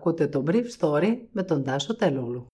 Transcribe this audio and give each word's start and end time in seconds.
Ακούτε 0.00 0.26
το 0.26 0.44
Brief 0.46 0.64
Story 0.78 1.16
με 1.32 1.42
τον 1.42 1.64
Τάσο 1.64 1.96
Τελούλου. 1.96 2.46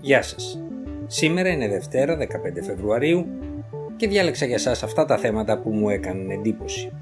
Γεια 0.00 0.22
σας. 0.22 0.62
Σήμερα 1.06 1.48
είναι 1.48 1.68
Δευτέρα 1.68 2.16
15 2.16 2.26
Φεβρουαρίου 2.66 3.26
και 3.96 4.08
διάλεξα 4.08 4.46
για 4.46 4.58
σας 4.58 4.82
αυτά 4.82 5.04
τα 5.04 5.16
θέματα 5.16 5.60
που 5.60 5.70
μου 5.70 5.88
έκαναν 5.88 6.30
εντύπωση. 6.30 6.92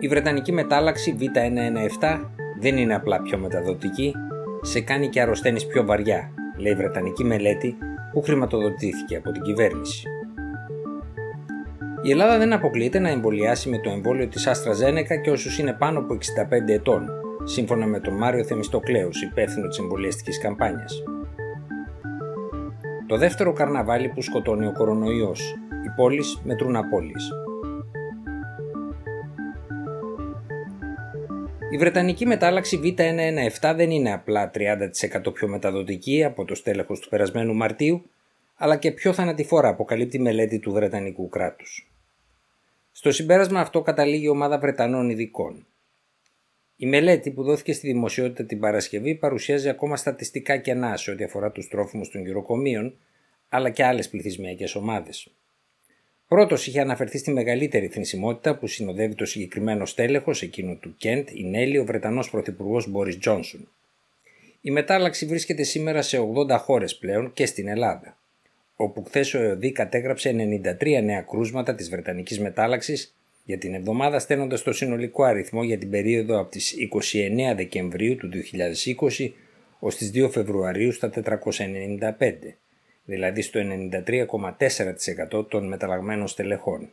Η 0.00 0.08
Βρετανική 0.08 0.52
μετάλλαξη 0.52 1.16
Β117 1.20 2.24
δεν 2.60 2.76
είναι 2.76 2.94
απλά 2.94 3.22
πιο 3.22 3.38
μεταδοτική, 3.38 4.12
σε 4.62 4.80
κάνει 4.80 5.08
και 5.08 5.20
αρρωσταίνεις 5.20 5.66
πιο 5.66 5.84
βαριά, 5.84 6.32
λέει 6.58 6.72
η 6.72 6.76
Βρετανική 6.76 7.24
μελέτη 7.24 7.76
που 8.12 8.22
χρηματοδοτήθηκε 8.22 9.16
από 9.16 9.30
την 9.30 9.42
κυβέρνηση. 9.42 10.08
Η 12.08 12.10
Ελλάδα 12.10 12.38
δεν 12.38 12.52
αποκλείεται 12.52 12.98
να 12.98 13.08
εμβολιάσει 13.08 13.68
με 13.68 13.78
το 13.78 13.90
εμβόλιο 13.90 14.28
της 14.28 14.46
Άστρα 14.46 14.72
Ζένεκα 14.72 15.16
και 15.16 15.30
όσους 15.30 15.58
είναι 15.58 15.72
πάνω 15.72 15.98
από 15.98 16.14
65 16.14 16.68
ετών, 16.68 17.08
σύμφωνα 17.44 17.86
με 17.86 18.00
τον 18.00 18.14
Μάριο 18.14 18.44
Θεμιστοκλέους, 18.44 19.22
υπεύθυνο 19.22 19.68
της 19.68 19.78
εμβολιαστικής 19.78 20.40
καμπάνιας. 20.40 21.02
Το 23.06 23.16
δεύτερο 23.16 23.52
καρναβάλι 23.52 24.08
που 24.08 24.22
σκοτώνει 24.22 24.66
ο 24.66 24.72
κορονοϊός. 24.72 25.54
Οι 25.84 25.90
πόλεις 25.96 26.40
μετρούν 26.44 26.76
απόλυες. 26.76 27.30
Η 31.70 31.76
Βρετανική 31.76 32.26
μετάλλαξη 32.26 32.80
Β117 32.82 33.74
δεν 33.76 33.90
είναι 33.90 34.12
απλά 34.12 34.50
30% 34.50 35.32
πιο 35.32 35.48
μεταδοτική 35.48 36.24
από 36.24 36.44
το 36.44 36.54
στέλεχος 36.54 37.00
του 37.00 37.08
περασμένου 37.08 37.54
Μαρτίου, 37.54 38.02
αλλά 38.56 38.76
και 38.76 38.90
πιο 38.90 39.12
θανατηφόρα 39.12 39.68
αποκαλύπτει 39.68 40.20
μελέτη 40.20 40.58
του 40.58 40.72
Βρετανικού 40.72 41.28
κράτους. 41.28 41.88
Στο 42.98 43.12
συμπέρασμα 43.12 43.60
αυτό 43.60 43.82
καταλήγει 43.82 44.24
η 44.24 44.28
ομάδα 44.28 44.58
Βρετανών 44.58 45.10
ειδικών. 45.10 45.66
Η 46.76 46.86
μελέτη 46.86 47.30
που 47.30 47.42
δόθηκε 47.42 47.72
στη 47.72 47.86
δημοσιότητα 47.86 48.44
την 48.44 48.60
Παρασκευή 48.60 49.14
παρουσιάζει 49.14 49.68
ακόμα 49.68 49.96
στατιστικά 49.96 50.56
κενά 50.56 50.96
σε 50.96 51.10
ό,τι 51.10 51.24
αφορά 51.24 51.50
τους 51.50 51.68
τρόφιμους 51.68 52.10
των 52.10 52.24
γυροκομείων, 52.24 52.98
αλλά 53.48 53.70
και 53.70 53.84
άλλες 53.84 54.08
πληθυσμιακές 54.08 54.74
ομάδες. 54.74 55.30
Πρώτος 56.28 56.66
είχε 56.66 56.80
αναφερθεί 56.80 57.18
στη 57.18 57.30
μεγαλύτερη 57.30 57.88
θνησιμότητα 57.88 58.58
που 58.58 58.66
συνοδεύει 58.66 59.14
το 59.14 59.24
συγκεκριμένο 59.24 59.86
στέλεχος 59.86 60.42
εκείνου 60.42 60.78
του 60.78 60.94
Κέντ, 60.96 61.28
η 61.32 61.44
Νέλη, 61.44 61.78
ο 61.78 61.84
Βρετανός 61.84 62.30
Πρωθυπουργός 62.30 62.88
Μπόρις 62.88 63.18
Τζόνσον. 63.18 63.68
Η 64.60 64.70
μετάλλαξη 64.70 65.26
βρίσκεται 65.26 65.62
σήμερα 65.62 66.02
σε 66.02 66.18
80 66.18 66.58
χώρες 66.58 66.96
πλέον 66.96 67.32
και 67.32 67.46
στην 67.46 67.68
Ελλάδα 67.68 68.17
όπου 68.80 69.04
χθες 69.04 69.34
ο 69.34 69.38
ΕΟΔΗ 69.38 69.72
κατέγραψε 69.72 70.30
93 70.80 71.02
νέα 71.02 71.22
κρούσματα 71.22 71.74
της 71.74 71.90
Βρετανικής 71.90 72.40
μετάλλαξης 72.40 73.14
για 73.44 73.58
την 73.58 73.74
εβδομάδα 73.74 74.18
στέλνοντας 74.18 74.62
το 74.62 74.72
συνολικό 74.72 75.22
αριθμό 75.22 75.62
για 75.62 75.78
την 75.78 75.90
περίοδο 75.90 76.40
από 76.40 76.50
τις 76.50 76.74
29 77.52 77.54
Δεκεμβρίου 77.56 78.16
του 78.16 78.30
2020 79.08 79.30
ως 79.78 79.96
τις 79.96 80.10
2 80.14 80.30
Φεβρουαρίου 80.30 80.92
στα 80.92 81.10
495, 81.10 82.54
δηλαδή 83.04 83.42
στο 83.42 83.60
93,4% 85.30 85.48
των 85.48 85.68
μεταλλαγμένων 85.68 86.28
στελεχών. 86.28 86.90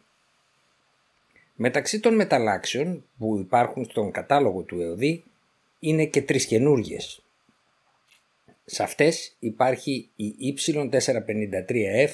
Μεταξύ 1.56 2.00
των 2.00 2.16
μεταλλάξεων 2.16 3.06
που 3.18 3.38
υπάρχουν 3.40 3.86
στον 3.86 4.12
κατάλογο 4.12 4.62
του 4.62 4.82
ΕΟΔΗ 4.82 5.24
είναι 5.80 6.06
και 6.06 6.22
τρεις 6.22 6.46
καινούργιες, 6.46 7.25
σε 8.66 8.84
αυτές 8.84 9.36
υπάρχει 9.40 10.10
η 10.16 10.56
Y453F, 10.58 12.10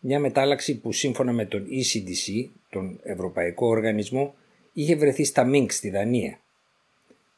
μια 0.00 0.18
μετάλλαξη 0.18 0.78
που 0.78 0.92
σύμφωνα 0.92 1.32
με 1.32 1.44
τον 1.44 1.66
ECDC, 1.66 2.48
τον 2.70 3.00
Ευρωπαϊκό 3.02 3.66
Οργανισμό, 3.66 4.34
είχε 4.72 4.96
βρεθεί 4.96 5.24
στα 5.24 5.44
Μίνκ 5.44 5.72
στη 5.72 5.90
Δανία. 5.90 6.40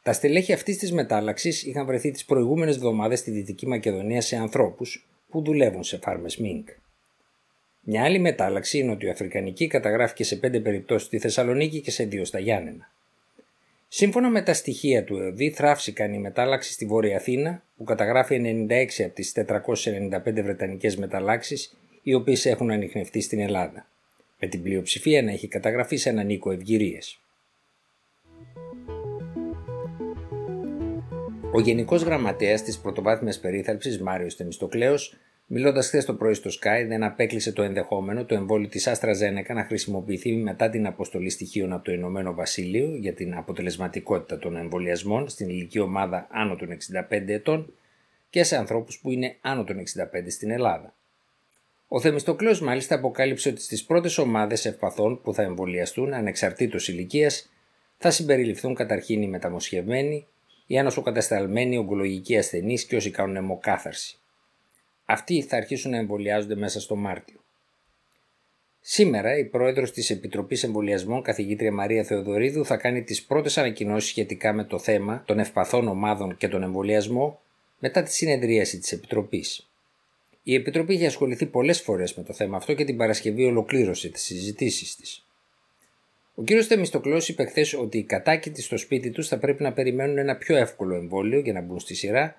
Τα 0.03 0.13
στελέχη 0.13 0.53
αυτής 0.53 0.77
της 0.77 0.93
μετάλλαξης 0.93 1.63
είχαν 1.63 1.87
βρεθεί 1.87 2.11
τις 2.11 2.25
προηγούμενες 2.25 2.77
εβδομάδες 2.77 3.19
στη 3.19 3.31
Δυτική 3.31 3.67
Μακεδονία 3.67 4.21
σε 4.21 4.37
ανθρώπους 4.37 5.07
που 5.29 5.43
δουλεύουν 5.43 5.85
σε 5.85 5.99
φάρμες 5.99 6.37
Μίνκ. 6.37 6.69
Μια 7.81 8.05
άλλη 8.05 8.19
μετάλλαξη, 8.19 8.79
η 8.79 8.83
νοτιοαφρικανική, 8.83 9.67
καταγράφηκε 9.67 10.25
σε 10.25 10.37
5 10.37 10.61
περιπτώσεις 10.63 11.07
στη 11.07 11.19
Θεσσαλονίκη 11.19 11.81
και 11.81 11.91
σε 11.91 12.05
2 12.05 12.25
στα 12.25 12.39
Γιάννενα. 12.39 12.93
Σύμφωνα 13.89 14.29
με 14.29 14.43
τα 14.43 14.55
στοιχεία 14.55 15.05
του 15.05 15.17
ΕΟΔΗ, 15.17 15.51
θράψηκαν 15.51 16.13
η 16.13 16.19
μετάλλαξη 16.19 16.73
στη 16.73 16.87
Βόρεια 16.87 17.17
Αθήνα, 17.17 17.63
που 17.77 17.85
καταγράφει 17.85 18.67
96 18.69 19.05
από 19.05 19.15
τις 19.15 19.33
495 19.33 20.43
βρετανικές 20.43 20.97
μεταλλάξεις, 20.97 21.77
οι 22.03 22.15
οποίες 22.15 22.47
έχουν 22.47 22.71
ανοιχνευτεί 22.71 23.21
στην 23.21 23.41
Ελλάδα, 23.41 23.87
με 24.39 24.49
την 24.49 24.63
πλειοψηφία 24.63 25.23
να 25.23 25.31
έχει 25.31 25.49
καταγραφεί 25.49 25.97
σε 25.97 26.09
έναν 26.09 26.29
οίκο 26.29 26.51
ευγυρίες. 26.51 27.21
Ο 31.53 31.61
Γενικός 31.61 32.03
Γραμματέας 32.03 32.63
της 32.63 32.79
Πρωτοβάθμιας 32.79 33.41
Περίθαλψης, 33.41 34.01
Μάριος 34.01 34.35
Θεμιστοκλέος, 34.35 35.17
Μιλώντας 35.51 35.87
χθες 35.87 36.05
το 36.05 36.15
πρωί 36.15 36.35
στο 36.35 36.51
Sky, 36.51 36.85
δεν 36.89 37.03
απέκλεισε 37.03 37.53
το 37.53 37.63
ενδεχόμενο 37.63 38.25
το 38.25 38.35
εμβόλιο 38.35 38.69
της 38.69 38.87
Άστρα 38.87 39.13
Ζένεκα 39.13 39.55
να 39.55 39.65
χρησιμοποιηθεί 39.65 40.33
μετά 40.33 40.71
την 40.71 40.87
αποστολή 40.87 41.31
στοιχείων 41.31 41.73
από 41.73 41.85
το 41.85 41.93
Ηνωμένο 41.93 42.35
Βασίλειο 42.35 42.97
για 42.97 43.15
την 43.15 43.35
αποτελεσματικότητα 43.35 44.39
των 44.39 44.57
εμβολιασμών 44.57 45.29
στην 45.29 45.49
ηλική 45.49 45.79
ομάδα 45.79 46.27
άνω 46.31 46.57
των 46.57 46.69
65 46.71 47.29
ετών 47.29 47.73
και 48.31 48.43
σε 48.43 48.57
ανθρώπους 48.57 48.99
που 48.99 49.11
είναι 49.11 49.37
άνω 49.41 49.65
των 49.65 49.77
65 49.79 49.83
στην 50.29 50.51
Ελλάδα. 50.51 50.95
Ο 51.89 52.01
Θεμιστοκλέος 52.01 52.61
μάλιστα 52.61 52.95
αποκάλυψε 52.95 53.49
ότι 53.49 53.61
στις 53.61 53.85
πρώτες 53.85 54.19
ομάδες 54.19 54.65
ευπαθών 54.65 55.21
που 55.23 55.35
θα 55.35 55.43
εμβολιαστούν 55.43 56.13
ανεξαρτήτως 56.13 56.89
ηλικίας 56.89 57.51
θα 57.99 58.11
συμπεριληφθούν 58.11 58.75
καταρχήν 58.75 59.23
οι 59.23 59.29
μεταμοσχευμένοι, 59.29 60.27
οι 60.67 60.79
ανοσοκατασταλμένοι 60.79 61.77
ογκολογικοί 61.77 62.37
ασθενείς 62.39 62.85
και 62.85 62.97
όσοι 62.97 63.11
κάνουν 63.11 63.37
αιμοκάθαρση. 63.37 64.19
Αυτοί 65.11 65.43
θα 65.43 65.57
αρχίσουν 65.57 65.91
να 65.91 65.97
εμβολιάζονται 65.97 66.55
μέσα 66.55 66.81
στο 66.81 66.97
Μάρτιο. 66.97 67.41
Σήμερα 68.81 69.39
η 69.39 69.45
πρόεδρος 69.45 69.93
της 69.93 70.11
Επιτροπής 70.11 70.63
Εμβολιασμών, 70.63 71.23
καθηγήτρια 71.23 71.73
Μαρία 71.73 72.05
Θεοδωρίδου, 72.05 72.65
θα 72.65 72.77
κάνει 72.77 73.03
τις 73.03 73.23
πρώτες 73.25 73.59
ανακοινώσεις 73.59 74.11
σχετικά 74.11 74.53
με 74.53 74.65
το 74.65 74.79
θέμα 74.79 75.23
των 75.27 75.39
ευπαθών 75.39 75.89
ομάδων 75.89 76.37
και 76.37 76.49
τον 76.49 76.63
εμβολιασμό 76.63 77.41
μετά 77.79 78.03
τη 78.03 78.13
συνεδρίαση 78.13 78.79
της 78.79 78.93
Επιτροπής. 78.93 79.69
Η 80.43 80.55
Επιτροπή 80.55 80.95
έχει 80.95 81.07
ασχοληθεί 81.07 81.47
πολλές 81.47 81.81
φορές 81.81 82.15
με 82.15 82.23
το 82.23 82.33
θέμα 82.33 82.57
αυτό 82.57 82.75
και 82.75 82.85
την 82.85 82.97
Παρασκευή 82.97 83.45
ολοκλήρωσε 83.45 84.09
τις 84.09 84.23
συζητήσεις 84.23 84.97
της. 84.97 85.27
Ο 86.35 86.43
κ. 86.43 86.49
Θεμιστοκλό 86.67 87.25
είπε 87.27 87.45
χθες 87.45 87.75
ότι 87.75 87.99
οι 87.99 88.05
κατάκητοι 88.05 88.63
στο 88.63 88.77
σπίτι 88.77 89.11
τους 89.11 89.29
θα 89.29 89.39
πρέπει 89.39 89.63
να 89.63 89.73
περιμένουν 89.73 90.19
ένα 90.19 90.37
πιο 90.37 90.57
εύκολο 90.57 90.95
εμβόλιο 90.95 91.39
για 91.39 91.53
να 91.53 91.61
μπουν 91.61 91.81
στη 91.81 91.95
σειρά 91.95 92.37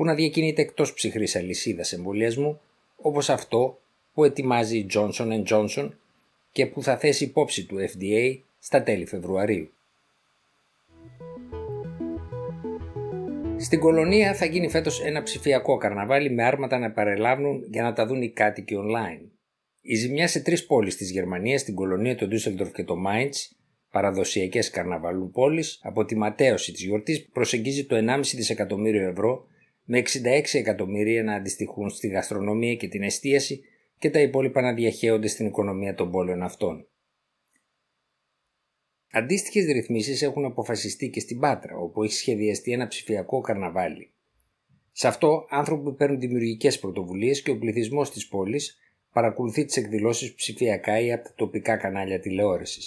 που 0.00 0.06
να 0.06 0.14
διακινείται 0.14 0.62
εκτός 0.62 0.92
ψυχρής 0.92 1.36
αλυσίδας 1.36 1.92
εμβολιασμού 1.92 2.60
όπως 2.96 3.30
αυτό 3.30 3.80
που 4.12 4.24
ετοιμάζει 4.24 4.78
η 4.78 4.86
Johnson 4.94 5.42
Johnson 5.50 5.90
και 6.52 6.66
που 6.66 6.82
θα 6.82 6.96
θέσει 6.98 7.24
υπόψη 7.24 7.66
του 7.66 7.76
FDA 7.78 8.38
στα 8.58 8.82
τέλη 8.82 9.06
Φεβρουαρίου. 9.06 9.70
Στην 13.56 13.80
κολονία 13.80 14.34
θα 14.34 14.44
γίνει 14.44 14.70
φέτος 14.70 15.04
ένα 15.04 15.22
ψηφιακό 15.22 15.76
καρναβάλι 15.76 16.30
με 16.30 16.44
άρματα 16.44 16.78
να 16.78 16.90
παρελάβουν 16.90 17.64
για 17.70 17.82
να 17.82 17.92
τα 17.92 18.06
δουν 18.06 18.22
οι 18.22 18.30
κάτοικοι 18.30 18.74
online. 18.78 19.28
Η 19.80 19.94
ζημιά 19.94 20.28
σε 20.28 20.40
τρεις 20.40 20.66
πόλεις 20.66 20.96
της 20.96 21.10
Γερμανίας, 21.10 21.62
την 21.64 21.74
κολονία, 21.74 22.16
το 22.16 22.28
Düsseldorf 22.30 22.72
και 22.72 22.84
το 22.84 22.94
Mainz, 23.06 23.56
παραδοσιακές 23.90 24.70
καρναβαλούν 24.70 25.30
πόλεις, 25.30 25.80
από 25.82 26.04
τη 26.04 26.16
ματέωση 26.16 26.72
της 26.72 26.82
γιορτής 26.84 27.28
προσεγγίζει 27.32 27.86
το 27.86 27.96
1,5 27.96 28.36
δισεκατομμύριο 28.36 29.08
ευρώ 29.08 29.48
με 29.92 30.02
66 30.06 30.42
εκατομμύρια 30.52 31.22
να 31.22 31.34
αντιστοιχούν 31.34 31.90
στη 31.90 32.08
γαστρονομία 32.08 32.74
και 32.74 32.88
την 32.88 33.02
εστίαση 33.02 33.60
και 33.98 34.10
τα 34.10 34.20
υπόλοιπα 34.20 34.60
να 34.60 34.74
διαχέονται 34.74 35.28
στην 35.28 35.46
οικονομία 35.46 35.94
των 35.94 36.10
πόλεων 36.10 36.42
αυτών. 36.42 36.88
Αντίστοιχες 39.12 39.64
ρυθμίσεις 39.64 40.22
έχουν 40.22 40.44
αποφασιστεί 40.44 41.10
και 41.10 41.20
στην 41.20 41.38
Πάτρα, 41.38 41.76
όπου 41.76 42.02
έχει 42.02 42.12
σχεδιαστεί 42.12 42.72
ένα 42.72 42.86
ψηφιακό 42.86 43.40
καρναβάλι. 43.40 44.12
Σε 44.92 45.08
αυτό, 45.08 45.46
άνθρωποι 45.48 45.92
παίρνουν 45.92 46.20
δημιουργικές 46.20 46.78
πρωτοβουλίες 46.78 47.42
και 47.42 47.50
ο 47.50 47.58
πληθυσμός 47.58 48.10
της 48.10 48.28
πόλης 48.28 48.78
παρακολουθεί 49.12 49.64
τις 49.64 49.76
εκδηλώσεις 49.76 50.34
ψηφιακά 50.34 51.00
ή 51.00 51.12
από 51.12 51.24
τα 51.24 51.34
τοπικά 51.34 51.76
κανάλια 51.76 52.20
τηλεόραση. 52.20 52.80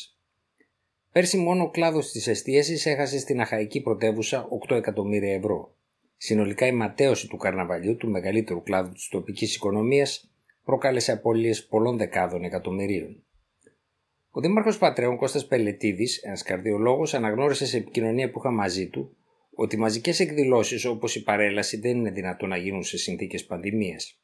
Πέρσι 1.11 1.37
μόνο 1.37 1.63
ο 1.63 1.69
κλάδος 1.69 2.11
της 2.11 2.27
εστίασης 2.27 2.85
έχασε 2.85 3.19
στην 3.19 3.39
αχαϊκή 3.39 3.81
πρωτεύουσα 3.81 4.47
8 4.69 4.75
εκατομμύρια 4.75 5.33
ευρώ. 5.33 5.75
Συνολικά 6.25 6.67
η 6.67 6.71
ματέωση 6.71 7.27
του 7.27 7.37
καρναβαλιού, 7.37 7.95
του 7.95 8.09
μεγαλύτερου 8.09 8.63
κλάδου 8.63 8.91
της 8.91 9.07
τοπικής 9.07 9.55
οικονομίας, 9.55 10.31
προκάλεσε 10.63 11.11
απώλειες 11.11 11.65
πολλών 11.65 11.97
δεκάδων 11.97 12.43
εκατομμυρίων. 12.43 13.23
Ο 14.31 14.41
Δήμαρχος 14.41 14.77
Πατρέων 14.77 15.17
Κώστας 15.17 15.47
Πελετίδης, 15.47 16.17
ένας 16.17 16.43
καρδιολόγος, 16.43 17.13
αναγνώρισε 17.13 17.65
σε 17.65 17.77
επικοινωνία 17.77 18.31
που 18.31 18.39
είχα 18.39 18.51
μαζί 18.51 18.87
του 18.87 19.15
ότι 19.55 19.77
μαζικές 19.77 20.19
εκδηλώσεις 20.19 20.85
όπως 20.85 21.15
η 21.15 21.23
παρέλαση 21.23 21.77
δεν 21.77 21.97
είναι 21.97 22.11
δυνατόν 22.11 22.49
να 22.49 22.57
γίνουν 22.57 22.83
σε 22.83 22.97
συνθήκες 22.97 23.45
πανδημίας. 23.45 24.19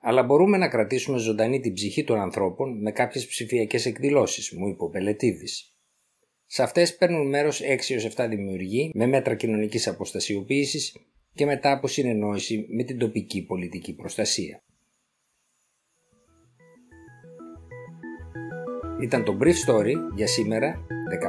Αλλά 0.00 0.22
μπορούμε 0.22 0.56
να 0.56 0.68
κρατήσουμε 0.68 1.18
ζωντανή 1.18 1.60
την 1.60 1.72
ψυχή 1.72 2.04
των 2.04 2.20
ανθρώπων 2.20 2.80
με 2.80 2.92
κάποιες 2.92 3.26
ψηφιακές 3.26 3.86
εκδηλώσεις, 3.86 4.50
μου 4.50 4.68
είπε 4.68 4.84
ο 4.84 4.88
Πελετίδης. 4.88 5.76
Σε 6.46 6.62
αυτές 6.62 6.96
παίρνουν 6.96 7.28
μέρος 7.28 7.60
6 7.60 7.94
7 8.16 8.26
δημιουργοί 8.28 8.90
με 8.94 9.06
μέτρα 9.06 9.34
κοινωνικής 9.34 9.88
αποστασιοποίησης 9.88 10.96
και 11.34 11.46
μετά 11.46 11.72
από 11.72 11.86
συνεννόηση 11.86 12.66
με 12.68 12.82
την 12.82 12.98
τοπική 12.98 13.42
πολιτική 13.42 13.94
προστασία. 13.94 14.62
Ήταν 19.00 19.24
το 19.24 19.38
Brief 19.40 19.70
Story 19.70 19.92
για 20.14 20.26
σήμερα 20.26 20.86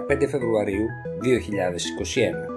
15 0.10 0.28
Φεβρουαρίου 0.30 0.86
2021. 1.24 2.53